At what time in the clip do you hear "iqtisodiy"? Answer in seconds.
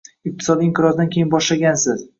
0.29-0.67